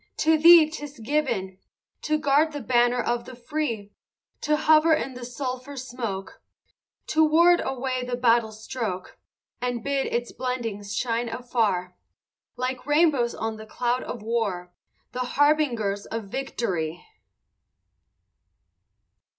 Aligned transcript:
to 0.17 0.35
thee 0.35 0.67
'tis 0.67 0.97
given 0.97 1.59
To 2.01 2.17
guard 2.17 2.53
the 2.53 2.59
banner 2.59 2.99
of 2.99 3.25
the 3.25 3.35
free, 3.35 3.91
To 4.41 4.55
hover 4.57 4.95
in 4.95 5.13
the 5.13 5.23
sulphur 5.23 5.77
smoke, 5.77 6.41
To 7.05 7.23
ward 7.23 7.61
away 7.63 8.03
the 8.03 8.15
battle 8.15 8.51
stroke, 8.51 9.19
And 9.61 9.83
bid 9.83 10.07
its 10.07 10.31
blendings 10.31 10.95
shine 10.97 11.29
afar, 11.29 11.95
Like 12.55 12.87
rainbows 12.87 13.35
on 13.35 13.57
the 13.57 13.67
cloud 13.67 14.01
of 14.01 14.23
war, 14.23 14.71
The 15.11 15.19
harbingers 15.37 16.07
of 16.07 16.23
victory! 16.29 17.05